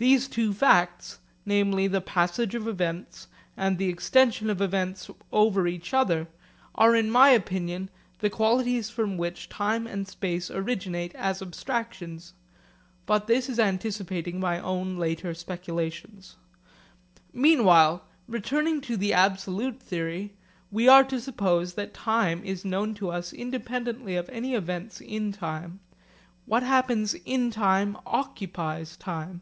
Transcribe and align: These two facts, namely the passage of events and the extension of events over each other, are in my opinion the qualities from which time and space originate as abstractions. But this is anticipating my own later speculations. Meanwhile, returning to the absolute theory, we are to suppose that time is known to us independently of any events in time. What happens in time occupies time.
These 0.00 0.28
two 0.28 0.52
facts, 0.54 1.18
namely 1.44 1.88
the 1.88 2.00
passage 2.00 2.54
of 2.54 2.68
events 2.68 3.26
and 3.56 3.78
the 3.78 3.88
extension 3.88 4.48
of 4.48 4.60
events 4.62 5.10
over 5.32 5.66
each 5.66 5.92
other, 5.92 6.28
are 6.76 6.94
in 6.94 7.10
my 7.10 7.30
opinion 7.30 7.90
the 8.20 8.30
qualities 8.30 8.90
from 8.90 9.16
which 9.16 9.48
time 9.48 9.88
and 9.88 10.06
space 10.06 10.52
originate 10.52 11.16
as 11.16 11.42
abstractions. 11.42 12.34
But 13.06 13.26
this 13.26 13.48
is 13.48 13.58
anticipating 13.58 14.38
my 14.38 14.60
own 14.60 14.98
later 14.98 15.34
speculations. 15.34 16.36
Meanwhile, 17.32 18.04
returning 18.28 18.80
to 18.82 18.96
the 18.96 19.12
absolute 19.12 19.82
theory, 19.82 20.32
we 20.70 20.86
are 20.86 21.02
to 21.02 21.20
suppose 21.20 21.74
that 21.74 21.92
time 21.92 22.44
is 22.44 22.64
known 22.64 22.94
to 23.02 23.10
us 23.10 23.32
independently 23.32 24.14
of 24.14 24.28
any 24.28 24.54
events 24.54 25.00
in 25.00 25.32
time. 25.32 25.80
What 26.46 26.62
happens 26.62 27.14
in 27.24 27.50
time 27.50 27.96
occupies 28.06 28.96
time. 28.96 29.40